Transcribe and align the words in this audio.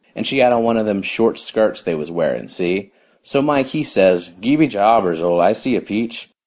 And 0.15 0.25
she 0.25 0.39
had 0.39 0.51
on 0.51 0.63
one 0.63 0.77
of 0.77 0.87
them 0.87 1.03
short 1.03 1.37
skirts 1.37 1.83
they 1.83 1.93
was 1.93 2.09
wearing, 2.09 2.47
see? 2.47 2.91
So 3.21 3.39
Mike 3.39 3.67
he 3.67 3.83
says 3.83 4.31
'Gee 4.41 4.55
be 4.55 4.65
jabbers, 4.65 5.21
Ole, 5.21 5.39
I 5.41 5.53
see 5.53 5.75
a 5.75 5.81
peach.' 5.81 6.31